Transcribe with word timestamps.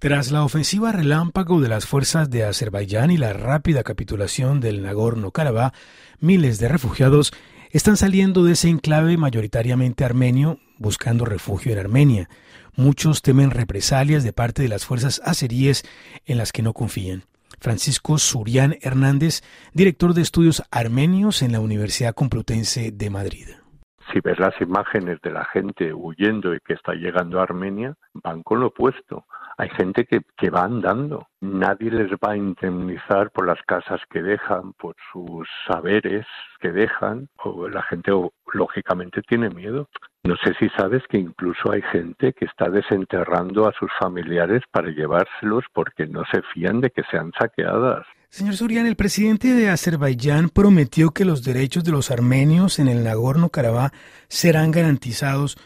Tras 0.00 0.30
la 0.30 0.44
ofensiva 0.44 0.92
relámpago 0.92 1.60
de 1.60 1.68
las 1.68 1.84
fuerzas 1.84 2.30
de 2.30 2.44
Azerbaiyán 2.44 3.10
y 3.10 3.18
la 3.18 3.34
rápida 3.34 3.82
capitulación 3.82 4.58
del 4.58 4.82
Nagorno-Karabaj, 4.82 5.74
miles 6.20 6.58
de 6.58 6.68
refugiados 6.68 7.34
están 7.70 7.98
saliendo 7.98 8.42
de 8.42 8.52
ese 8.54 8.70
enclave 8.70 9.18
mayoritariamente 9.18 10.02
armenio 10.02 10.58
buscando 10.78 11.26
refugio 11.26 11.72
en 11.72 11.80
Armenia. 11.80 12.30
Muchos 12.76 13.20
temen 13.20 13.50
represalias 13.50 14.24
de 14.24 14.32
parte 14.32 14.62
de 14.62 14.70
las 14.70 14.86
fuerzas 14.86 15.20
azeríes 15.22 15.84
en 16.24 16.38
las 16.38 16.50
que 16.50 16.62
no 16.62 16.72
confían. 16.72 17.24
Francisco 17.60 18.16
Surián 18.16 18.78
Hernández, 18.80 19.42
director 19.74 20.14
de 20.14 20.22
estudios 20.22 20.62
armenios 20.70 21.42
en 21.42 21.52
la 21.52 21.60
Universidad 21.60 22.14
Complutense 22.14 22.90
de 22.90 23.10
Madrid. 23.10 23.48
Si 24.12 24.20
ves 24.20 24.38
las 24.38 24.60
imágenes 24.60 25.20
de 25.22 25.30
la 25.30 25.44
gente 25.44 25.92
huyendo 25.94 26.54
y 26.54 26.60
que 26.60 26.74
está 26.74 26.94
llegando 26.94 27.38
a 27.38 27.44
Armenia, 27.44 27.94
van 28.14 28.42
con 28.42 28.60
lo 28.60 28.68
opuesto 28.68 29.24
hay 29.60 29.68
gente 29.76 30.06
que, 30.06 30.22
que 30.38 30.48
va 30.48 30.62
andando. 30.62 31.28
Nadie 31.42 31.90
les 31.90 32.10
va 32.12 32.32
a 32.32 32.36
indemnizar 32.36 33.30
por 33.30 33.46
las 33.46 33.60
casas 33.64 34.00
que 34.08 34.22
dejan, 34.22 34.72
por 34.72 34.96
sus 35.12 35.46
saberes 35.66 36.26
que 36.60 36.72
dejan, 36.72 37.28
o 37.44 37.68
la 37.68 37.82
gente 37.82 38.10
lógicamente 38.54 39.20
tiene 39.20 39.50
miedo. 39.50 39.86
No 40.22 40.36
sé 40.36 40.54
si 40.54 40.70
sabes 40.70 41.02
que 41.08 41.18
incluso 41.18 41.72
hay 41.72 41.82
gente 41.82 42.32
que 42.32 42.46
está 42.46 42.70
desenterrando 42.70 43.68
a 43.68 43.72
sus 43.72 43.90
familiares 43.98 44.62
para 44.70 44.88
llevárselos 44.88 45.64
porque 45.74 46.06
no 46.06 46.24
se 46.32 46.40
fían 46.54 46.80
de 46.80 46.90
que 46.90 47.02
sean 47.10 47.30
saqueadas. 47.38 48.06
Señor 48.30 48.54
Surian, 48.54 48.86
el 48.86 48.96
presidente 48.96 49.54
de 49.54 49.68
Azerbaiyán 49.68 50.48
prometió 50.48 51.10
que 51.10 51.24
los 51.24 51.42
derechos 51.44 51.84
de 51.84 51.92
los 51.92 52.10
armenios 52.10 52.78
en 52.78 52.88
el 52.88 53.04
Nagorno-Karabaj 53.04 53.92
serán 54.28 54.70
garantizados. 54.70 55.58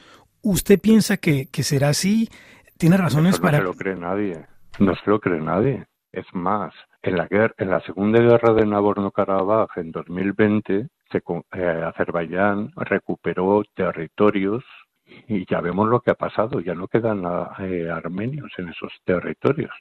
¿Usted 0.42 0.80
piensa 0.80 1.16
que, 1.16 1.46
que 1.52 1.62
será 1.62 1.90
así? 1.90 2.28
tiene 2.78 2.96
razones 2.96 3.38
para... 3.40 3.58
No 3.58 3.64
se 3.64 3.68
lo 3.68 3.74
cree 3.74 3.96
nadie, 3.96 4.46
no 4.78 4.94
se 4.94 5.10
lo 5.10 5.20
cree 5.20 5.40
nadie. 5.40 5.86
Es 6.12 6.26
más, 6.32 6.72
en 7.02 7.16
la, 7.16 7.26
guerra, 7.26 7.54
en 7.58 7.70
la 7.70 7.80
Segunda 7.80 8.20
Guerra 8.20 8.52
de 8.54 8.66
Nagorno-Karabaj 8.66 9.76
en 9.76 9.90
2020, 9.90 10.88
se, 11.10 11.18
eh, 11.18 11.82
Azerbaiyán 11.84 12.70
recuperó 12.76 13.62
territorios 13.74 14.64
y 15.28 15.44
ya 15.50 15.60
vemos 15.60 15.88
lo 15.88 16.00
que 16.00 16.12
ha 16.12 16.14
pasado, 16.14 16.60
ya 16.60 16.74
no 16.74 16.88
quedan 16.88 17.24
eh, 17.58 17.90
armenios 17.90 18.52
en 18.58 18.68
esos 18.68 18.92
territorios. 19.04 19.72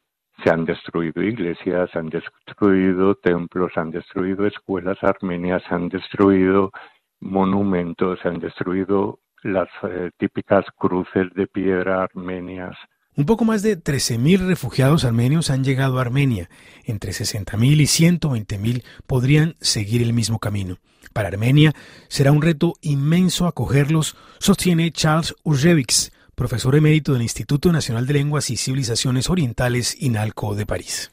Se 0.41 0.49
han 0.49 0.65
destruido 0.65 1.21
iglesias, 1.21 1.89
se 1.91 1.99
han 1.99 2.09
destruido 2.09 3.15
templos, 3.15 3.71
se 3.73 3.79
han 3.79 3.91
destruido 3.91 4.47
escuelas 4.47 4.97
armenias, 5.01 5.61
se 5.67 5.75
han 5.75 5.89
destruido 5.89 6.71
monumentos, 7.19 8.19
se 8.21 8.27
han 8.29 8.39
destruido 8.39 9.19
las 9.43 9.69
eh, 9.83 10.11
típicas 10.17 10.65
cruces 10.77 11.33
de 11.35 11.47
piedra 11.47 12.03
armenias. 12.03 12.75
Un 13.15 13.25
poco 13.25 13.45
más 13.45 13.61
de 13.61 13.77
13.000 13.77 14.47
refugiados 14.47 15.05
armenios 15.05 15.51
han 15.51 15.63
llegado 15.63 15.99
a 15.99 16.01
Armenia. 16.01 16.49
Entre 16.83 17.11
60.000 17.11 17.81
y 17.81 18.17
120.000 18.17 18.83
podrían 19.05 19.55
seguir 19.59 20.01
el 20.01 20.13
mismo 20.13 20.39
camino. 20.39 20.77
Para 21.13 21.27
Armenia 21.27 21.73
será 22.07 22.31
un 22.31 22.41
reto 22.41 22.73
inmenso 22.81 23.45
acogerlos, 23.45 24.17
sostiene 24.39 24.91
Charles 24.91 25.35
Urjevics, 25.43 26.11
profesor 26.35 26.75
emérito 26.75 27.13
del 27.13 27.21
Instituto 27.21 27.71
Nacional 27.71 28.07
de 28.07 28.13
Lenguas 28.13 28.49
y 28.49 28.57
Civilizaciones 28.57 29.29
Orientales 29.29 29.95
INALCO 29.99 30.55
de 30.55 30.65
París. 30.65 31.11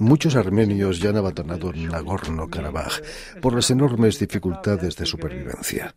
Muchos 0.00 0.34
armenios 0.34 0.98
ya 0.98 1.10
han 1.10 1.16
abandonado 1.16 1.72
Nagorno-Karabaj 1.72 3.00
por 3.40 3.54
las 3.54 3.70
enormes 3.70 4.18
dificultades 4.18 4.96
de 4.96 5.06
supervivencia. 5.06 5.94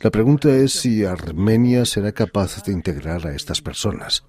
La 0.00 0.10
pregunta 0.10 0.48
es 0.48 0.72
si 0.72 1.04
Armenia 1.04 1.84
será 1.84 2.12
capaz 2.12 2.62
de 2.64 2.72
integrar 2.72 3.26
a 3.26 3.34
estas 3.34 3.60
personas. 3.60 4.24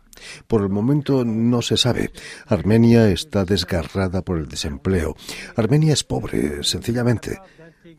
Por 0.47 0.61
el 0.61 0.69
momento 0.69 1.23
no 1.23 1.61
se 1.61 1.77
sabe. 1.77 2.11
Armenia 2.47 3.09
está 3.09 3.45
desgarrada 3.45 4.21
por 4.21 4.37
el 4.37 4.47
desempleo. 4.47 5.15
Armenia 5.55 5.93
es 5.93 6.03
pobre, 6.03 6.63
sencillamente. 6.63 7.39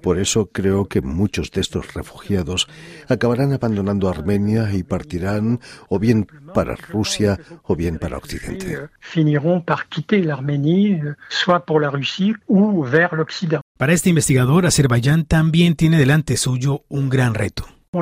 Por 0.03 0.19
eso 0.19 0.47
creo 0.47 0.87
que 0.87 1.01
muchos 1.01 1.51
de 1.51 1.61
estos 1.61 1.95
refugiados 1.95 2.69
acabarán 3.09 3.53
abandonando 3.53 4.09
Armenia 4.09 4.73
y 4.73 4.83
partirán 4.83 5.61
o 5.89 5.99
bien 5.99 6.27
para 6.55 6.75
Rusia 6.75 7.39
o 7.63 7.77
bien 7.77 7.99
para 7.99 8.17
Occidente. 8.17 8.89
Para 13.79 13.93
este 13.93 14.09
investigador, 14.11 14.67
Azerbaiyán 14.67 15.25
también 15.25 15.77
tiene 15.77 15.99
delante 15.99 16.37
suyo 16.37 16.85
un 16.89 17.09
gran 17.09 17.35
reto. 17.35 17.82
A 17.95 17.99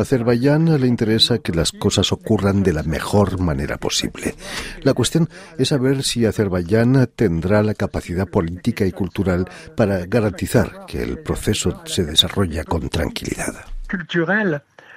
Azerbaiyán 0.00 0.80
le 0.80 0.86
interesa 0.86 1.38
que 1.40 1.52
las 1.52 1.70
cosas 1.70 2.10
ocurran 2.10 2.62
de 2.62 2.72
la 2.72 2.82
mejor 2.84 3.38
manera 3.38 3.76
posible. 3.76 4.34
La 4.80 4.94
cuestión 4.94 5.28
es 5.58 5.68
saber 5.68 6.04
si 6.04 6.24
Azerbaiyán 6.24 7.06
tendrá 7.14 7.62
la 7.62 7.74
capacidad 7.74 8.26
política 8.26 8.86
y 8.86 8.92
cultural 8.92 9.46
para 9.76 10.06
garantizar 10.06 10.86
que 10.86 11.02
el 11.02 11.18
proceso 11.18 11.82
se 11.84 12.04
desarrolla 12.04 12.64
con 12.64 12.88
tranquilidad. 12.88 13.66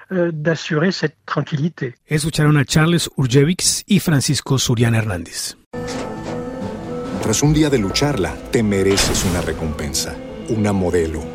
Euh, 0.10 0.32
Escucharon 2.06 2.58
a 2.58 2.64
Charles 2.64 3.10
Urjevics 3.18 3.84
y 3.88 4.00
Francisco 4.00 4.58
Surian 4.58 4.96
Hernández. 4.96 5.58
Tras 7.22 7.44
un 7.44 7.54
día 7.54 7.70
de 7.70 7.80
lucharla, 7.80 8.38
te 8.52 8.64
mereces 8.64 9.26
una 9.26 9.42
recompensa, 9.42 10.16
una 10.48 10.72
modelo 10.72 11.35